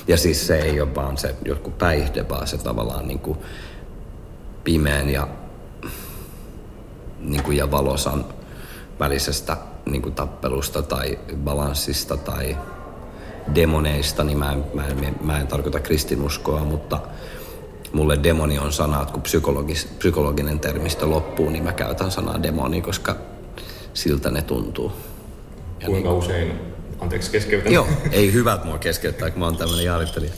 Ja 0.07 0.17
siis 0.17 0.47
se 0.47 0.59
ei 0.59 0.81
ole 0.81 0.95
vaan 0.95 1.17
se 1.17 1.35
joku 1.45 1.71
päihde, 1.71 2.29
vaan 2.29 2.47
se 2.47 2.57
tavallaan 2.57 3.07
niin 3.07 3.19
kuin 3.19 3.37
pimeän 4.63 5.09
ja, 5.09 5.27
niin 7.19 7.43
kuin 7.43 7.57
ja 7.57 7.71
valosan 7.71 8.25
välisestä 8.99 9.57
niin 9.85 10.01
kuin 10.01 10.15
tappelusta 10.15 10.81
tai 10.81 11.19
balanssista 11.35 12.17
tai 12.17 12.57
demoneista, 13.55 14.23
niin 14.23 14.37
mä 14.37 14.51
en, 14.51 14.63
mä 14.73 14.85
en, 14.87 15.15
mä 15.21 15.39
en 15.39 15.47
tarkoita 15.47 15.79
kristinuskoa, 15.79 16.59
mutta 16.59 16.99
mulle 17.93 18.19
demoni 18.23 18.59
on 18.59 18.73
sana, 18.73 19.01
että 19.01 19.13
kun 19.13 19.21
psykologis, 19.21 19.85
psykologinen 19.85 20.59
termistö 20.59 21.05
loppuu, 21.05 21.49
niin 21.49 21.63
mä 21.63 21.73
käytän 21.73 22.11
sanaa 22.11 22.43
demoni, 22.43 22.81
koska 22.81 23.15
siltä 23.93 24.31
ne 24.31 24.41
tuntuu. 24.41 24.91
Ja 25.79 25.87
Kuinka 25.87 26.09
niin, 26.09 26.17
usein, 26.17 26.51
anteeksi 26.99 27.31
keskeytän. 27.31 27.73
Joo, 27.73 27.87
ei 28.11 28.33
hyvät 28.33 28.65
mua 28.65 28.77
keskeyttää, 28.77 29.29
kun 29.31 29.39
mä 29.39 29.45
oon 29.45 29.57
tämmönen 29.57 29.85
jaarittelija. 29.85 30.31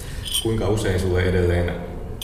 Kuinka 0.44 0.68
usein 0.68 1.00
sulle 1.00 1.24
edelleen 1.24 1.76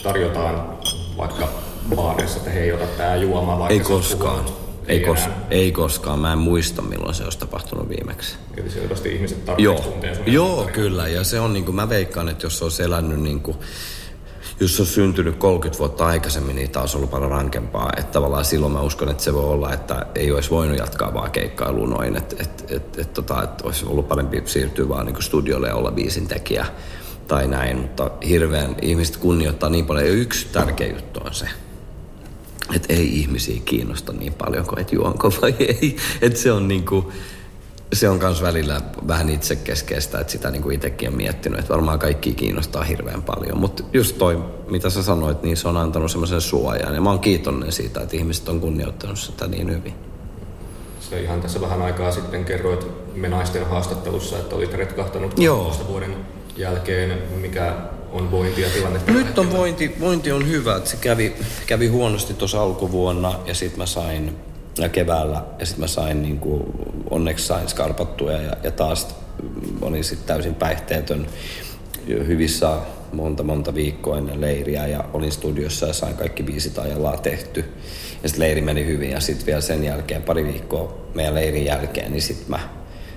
tarjotaan 0.02 0.78
vaikka 1.16 1.48
baarissa, 1.96 2.38
että 2.38 2.50
hei, 2.50 2.72
ota 2.72 2.86
tää 2.86 3.16
juoma 3.16 3.58
vaikka 3.58 3.74
Ei 3.74 3.80
koskaan. 3.80 4.44
Ei, 4.88 5.04
kos- 5.06 5.30
ei 5.50 5.72
koskaan. 5.72 6.18
Mä 6.18 6.32
en 6.32 6.38
muista, 6.38 6.82
milloin 6.82 7.14
se 7.14 7.24
olisi 7.24 7.38
tapahtunut 7.38 7.88
viimeksi. 7.88 8.36
Eli 8.56 8.70
selvästi 8.70 9.14
ihmiset 9.14 9.44
tarvitsevat 9.44 10.04
Joo, 10.26 10.54
Joo 10.56 10.68
kyllä. 10.72 11.08
Ja 11.08 11.24
se 11.24 11.40
on 11.40 11.52
niin 11.52 11.64
kuin, 11.64 11.74
mä 11.74 11.88
veikkaan, 11.88 12.28
että 12.28 12.46
jos 12.46 12.62
olisi 12.62 12.82
elänyt 12.82 13.20
niin 13.20 13.40
kuin, 13.40 13.56
jos 14.60 14.80
on 14.80 14.86
syntynyt 14.86 15.36
30 15.36 15.78
vuotta 15.78 16.06
aikaisemmin, 16.06 16.56
niin 16.56 16.70
taas 16.70 16.94
ollut 16.94 17.10
paljon 17.10 17.30
rankempaa. 17.30 17.92
Että 17.96 18.12
tavallaan 18.12 18.44
silloin 18.44 18.72
mä 18.72 18.80
uskon, 18.80 19.08
että 19.08 19.22
se 19.22 19.34
voi 19.34 19.44
olla, 19.44 19.72
että 19.72 20.06
ei 20.14 20.32
olisi 20.32 20.50
voinut 20.50 20.78
jatkaa 20.78 21.14
vaan 21.14 21.30
keikkailuun 21.30 21.90
noin. 21.90 22.16
Että 22.16 22.36
et, 22.38 22.64
et, 22.70 22.98
et, 22.98 23.12
tota, 23.12 23.42
et 23.42 23.60
olisi 23.60 23.86
ollut 23.86 24.08
parempi 24.08 24.42
siirtyä 24.44 24.88
vaan 24.88 25.06
niin 25.06 25.22
studiolle 25.22 25.68
ja 25.68 25.74
olla 25.74 25.90
biisin 25.90 26.28
tekijä 26.28 26.66
tai 27.28 27.48
näin. 27.48 27.78
Mutta 27.78 28.10
hirveän 28.28 28.76
ihmiset 28.82 29.16
kunnioittaa 29.16 29.70
niin 29.70 29.86
paljon. 29.86 30.06
Ja 30.06 30.12
yksi 30.12 30.46
tärkeä 30.52 30.88
juttu 30.88 31.20
on 31.24 31.34
se, 31.34 31.48
että 32.76 32.92
ei 32.92 33.20
ihmisiä 33.20 33.60
kiinnosta 33.64 34.12
niin 34.12 34.34
paljon 34.34 34.66
kuin 34.66 34.78
että 34.78 34.94
juonko 34.94 35.32
vai 35.42 35.54
ei. 35.80 35.96
Että 36.22 36.38
se 36.38 36.52
on 36.52 36.68
niinku, 36.68 37.12
se 37.92 38.08
on 38.08 38.18
myös 38.18 38.42
välillä 38.42 38.80
vähän 39.08 39.28
itsekeskeistä, 39.28 40.20
että 40.20 40.32
sitä 40.32 40.50
niinku 40.50 40.70
itsekin 40.70 41.08
on 41.08 41.14
miettinyt, 41.14 41.58
että 41.58 41.72
varmaan 41.72 41.98
kaikki 41.98 42.34
kiinnostaa 42.34 42.82
hirveän 42.84 43.22
paljon. 43.22 43.58
Mutta 43.58 43.82
just 43.92 44.18
toi, 44.18 44.44
mitä 44.70 44.90
sä 44.90 45.02
sanoit, 45.02 45.42
niin 45.42 45.56
se 45.56 45.68
on 45.68 45.76
antanut 45.76 46.10
semmoisen 46.10 46.40
suojan. 46.40 46.94
Ja 46.94 47.00
mä 47.00 47.10
oon 47.10 47.20
kiitollinen 47.20 47.72
siitä, 47.72 48.00
että 48.00 48.16
ihmiset 48.16 48.48
on 48.48 48.60
kunnioittanut 48.60 49.18
sitä 49.18 49.46
niin 49.46 49.70
hyvin. 49.70 49.94
Se 51.00 51.22
ihan 51.22 51.40
tässä 51.40 51.60
vähän 51.60 51.82
aikaa 51.82 52.12
sitten 52.12 52.44
kerroit 52.44 52.86
me 53.14 53.28
naisten 53.28 53.66
haastattelussa, 53.66 54.38
että 54.38 54.56
olit 54.56 54.74
retkahtanut 54.74 55.38
Joo. 55.38 55.76
vuoden 55.88 56.16
jälkeen. 56.56 57.18
Mikä 57.40 57.76
on 58.12 58.30
vointi 58.30 58.60
ja 58.60 58.68
tilanne? 58.70 59.00
Nyt 59.06 59.38
on 59.38 59.52
vointi, 59.52 59.96
vointi 60.00 60.32
on 60.32 60.48
hyvä. 60.48 60.76
Että 60.76 60.90
se 60.90 60.96
kävi, 60.96 61.36
kävi 61.66 61.86
huonosti 61.86 62.34
tuossa 62.34 62.62
alkuvuonna 62.62 63.40
ja 63.46 63.54
sitten 63.54 63.78
mä 63.78 63.86
sain 63.86 64.36
ja 64.78 64.88
keväällä 64.88 65.44
ja 65.58 65.66
sitten 65.66 65.80
mä 65.80 65.86
sain 65.86 66.22
niin 66.22 66.38
kuin, 66.38 66.62
onneksi 67.10 67.46
sain 67.46 67.68
skarpattua 67.68 68.32
ja, 68.32 68.56
ja 68.62 68.70
taas 68.70 69.08
olin 69.80 70.04
sitten 70.04 70.26
täysin 70.26 70.54
päihteetön 70.54 71.26
hyvissä 72.06 72.78
monta 73.12 73.42
monta 73.42 73.74
viikkoa 73.74 74.18
ennen 74.18 74.40
leiriä 74.40 74.86
ja 74.86 75.04
olin 75.12 75.32
studiossa 75.32 75.86
ja 75.86 75.92
sain 75.92 76.14
kaikki 76.14 76.42
biisit 76.42 76.78
ajallaan 76.78 77.20
tehty. 77.20 77.64
Ja 78.22 78.28
sitten 78.28 78.44
leiri 78.44 78.60
meni 78.60 78.86
hyvin 78.86 79.10
ja 79.10 79.20
sitten 79.20 79.46
vielä 79.46 79.60
sen 79.60 79.84
jälkeen 79.84 80.22
pari 80.22 80.44
viikkoa 80.44 80.98
meidän 81.14 81.34
leirin 81.34 81.64
jälkeen, 81.64 82.12
niin 82.12 82.22
sitten 82.22 82.50
mä 82.50 82.60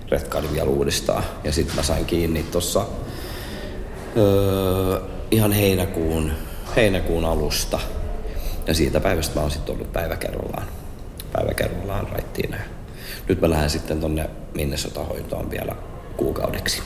retkailin 0.09 0.53
vielä 0.53 0.69
uudestaan. 0.69 1.23
Ja 1.43 1.51
sitten 1.51 1.75
mä 1.75 1.83
sain 1.83 2.05
kiinni 2.05 2.43
tuossa 2.43 2.85
öö, 4.17 4.99
ihan 5.31 5.51
heinäkuun, 5.51 6.31
heinäkuun 6.75 7.25
alusta. 7.25 7.79
Ja 8.67 8.73
siitä 8.73 8.99
päivästä 8.99 9.35
mä 9.35 9.41
oon 9.41 9.51
sitten 9.51 9.75
ollut 9.75 9.93
päivä 9.93 10.15
kerrallaan, 10.15 10.67
päivä 11.31 11.53
kerrallaan 11.53 12.07
raittiina. 12.07 12.57
Nyt 13.27 13.41
mä 13.41 13.49
lähden 13.49 13.69
sitten 13.69 13.99
tonne 13.99 14.29
Minnesota-hoitoon 14.53 15.51
vielä 15.51 15.75
kuukaudeksi. 16.17 16.81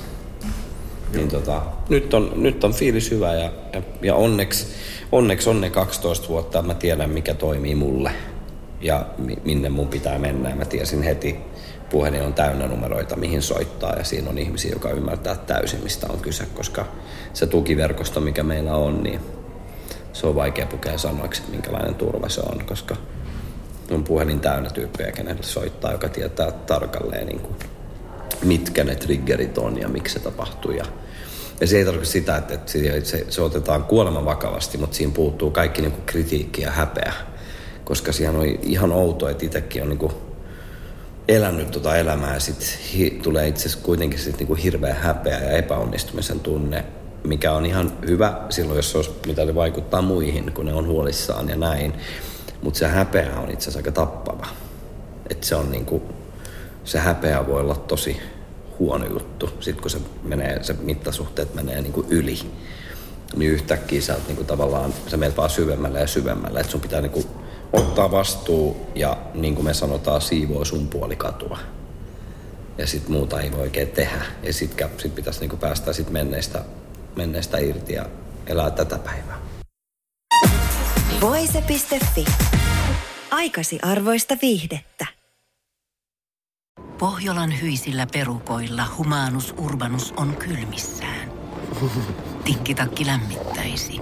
Niin 1.14 1.28
tota, 1.28 1.62
nyt, 1.90 2.14
on, 2.14 2.32
nyt 2.36 2.64
on 2.64 2.74
fiilis 2.74 3.12
hyvä 3.12 3.34
ja, 3.34 3.52
ja, 3.74 3.82
ja 4.02 4.16
onneksi, 4.16 4.68
onneksi 5.12 5.50
on 5.50 5.62
ne 5.62 5.70
12 5.70 6.28
vuotta, 6.28 6.62
mä 6.62 6.74
tiedän 6.74 7.10
mikä 7.10 7.34
toimii 7.34 7.76
mulle 7.76 8.12
ja 8.82 9.06
mi, 9.18 9.38
minne 9.44 9.70
mun 9.70 9.88
pitää 9.88 10.20
mennä. 10.20 10.50
Ja 10.50 10.56
mä 10.56 10.66
tiesin 10.66 11.04
heti, 11.04 11.36
puhelin 11.96 12.22
on 12.22 12.34
täynnä 12.34 12.68
numeroita, 12.68 13.16
mihin 13.16 13.42
soittaa 13.42 13.96
ja 13.96 14.04
siinä 14.04 14.30
on 14.30 14.38
ihmisiä, 14.38 14.72
joka 14.74 14.90
ymmärtää 14.90 15.36
täysin, 15.36 15.84
mistä 15.84 16.08
on 16.10 16.20
kyse, 16.20 16.46
koska 16.46 16.86
se 17.34 17.48
tukiverkosto, 17.48 18.22
mikä 18.22 18.44
meillä 18.44 18.76
on, 18.76 19.04
niin 19.04 19.20
se 20.14 20.28
on 20.28 20.36
vaikea 20.36 20.66
pukea 20.66 20.98
sanoiksi, 20.98 21.42
että 21.42 21.52
minkälainen 21.52 21.96
turva 21.96 22.30
se 22.30 22.42
on, 22.42 22.66
koska 22.66 22.96
on 23.92 24.04
puhelin 24.04 24.40
täynnä 24.40 24.70
tyyppejä, 24.70 25.12
kenelle 25.12 25.44
soittaa, 25.44 25.92
joka 25.92 26.10
tietää 26.10 26.52
tarkalleen, 26.52 27.28
niin 27.28 27.40
kuin, 27.40 27.56
mitkä 28.44 28.84
ne 28.84 28.96
triggerit 28.96 29.58
on 29.58 29.82
ja 29.82 29.88
miksi 29.88 30.14
se 30.14 30.20
tapahtuu. 30.20 30.72
Ja, 30.72 30.86
ja 31.62 31.68
se 31.68 31.78
ei 31.78 31.86
tarkoita 31.86 32.10
sitä, 32.10 32.38
että, 32.38 32.54
että 32.54 32.72
se, 33.04 33.26
se 33.30 33.42
otetaan 33.42 33.84
kuoleman 33.84 34.26
vakavasti, 34.26 34.78
mutta 34.78 34.96
siinä 34.96 35.14
puuttuu 35.14 35.52
kaikki 35.52 35.82
niin 35.82 35.92
kuin 35.92 36.06
kritiikki 36.06 36.62
ja 36.62 36.72
häpeä, 36.72 37.14
koska 37.84 38.12
siihen 38.12 38.36
on 38.36 38.46
ihan 38.46 38.92
outoa, 38.92 39.30
että 39.30 39.46
itsekin 39.46 39.82
on 39.82 39.90
niin 39.90 40.00
kuin 40.00 40.25
elänyt 41.28 41.72
tuota 41.72 41.96
elämää 41.96 42.34
ja 42.34 42.40
sitten 42.40 42.68
hi, 42.94 43.20
tulee 43.24 43.48
itse 43.48 43.62
asiassa 43.62 43.86
kuitenkin 43.86 44.20
sit 44.20 44.38
niinku 44.38 44.56
hirveä 44.56 44.94
häpeä 44.94 45.40
ja 45.40 45.52
epäonnistumisen 45.52 46.40
tunne, 46.40 46.86
mikä 47.24 47.52
on 47.52 47.66
ihan 47.66 47.92
hyvä 48.08 48.42
silloin, 48.50 48.78
jos 48.78 48.92
se 48.92 48.98
olisi, 48.98 49.12
mitä 49.28 49.46
se 49.46 49.56
vaikuttaa 49.56 50.02
muihin, 50.02 50.52
kun 50.54 50.66
ne 50.66 50.74
on 50.74 50.88
huolissaan 50.88 51.50
ja 51.50 51.56
näin. 51.56 51.94
Mutta 52.62 52.78
se 52.80 52.88
häpeä 52.88 53.40
on 53.40 53.50
itse 53.50 53.64
asiassa 53.64 53.80
aika 53.80 53.92
tappava. 53.92 54.48
Et 55.30 55.44
se 55.44 55.56
on 55.56 55.72
niinku, 55.72 56.02
se 56.84 57.00
häpeä 57.00 57.48
voi 57.48 57.62
olla 57.62 57.76
tosi 57.76 58.22
huono 58.80 59.06
juttu, 59.06 59.50
sitten 59.60 59.82
kun 59.82 59.92
se, 59.92 60.00
menee, 60.24 60.64
se 60.64 60.74
mittasuhteet 60.74 61.54
menee 61.54 61.82
niinku 61.82 62.06
yli. 62.10 62.40
Niin 63.36 63.52
yhtäkkiä 63.52 64.02
sä 64.02 64.16
niinku 64.28 64.44
tavallaan, 64.44 64.94
sä 65.08 65.18
menet 65.18 65.38
vaan 65.38 65.50
syvemmälle 65.50 66.00
ja 66.00 66.08
syvemmälle, 66.08 66.60
että 66.60 66.72
sun 66.72 66.82
pitää 66.82 67.02
niinku 67.02 67.24
ottaa 67.76 68.12
vastuu 68.12 68.92
ja 68.96 69.18
niin 69.34 69.56
kuin 69.56 69.66
me 69.66 69.74
sanotaan, 69.74 70.22
siivoo 70.22 70.66
sun 70.66 70.88
puoli 70.88 71.16
katua. 71.16 71.60
Ja 72.78 72.88
sitten 72.88 73.12
muuta 73.12 73.42
ei 73.42 73.52
voi 73.52 73.62
oikein 73.62 73.88
tehdä. 73.88 74.26
Ja 74.44 74.54
sitten 74.54 74.90
sit 74.98 75.16
pitäisi 75.16 75.40
niinku 75.40 75.58
päästä 75.58 75.94
sit 75.94 76.10
menneistä, 76.10 76.64
menneistä 77.16 77.58
irti 77.58 77.94
ja 77.94 78.06
elää 78.48 78.72
tätä 78.72 78.98
päivää. 78.98 79.38
Voise.fi. 81.22 82.26
Aikasi 83.32 83.80
arvoista 83.82 84.38
viihdettä. 84.42 85.06
Pohjolan 86.98 87.62
hyisillä 87.62 88.08
perukoilla 88.14 88.84
humanus 88.98 89.54
urbanus 89.58 90.14
on 90.18 90.36
kylmissään. 90.36 91.32
Tikkitakki 92.44 93.06
lämmittäisi. 93.06 94.02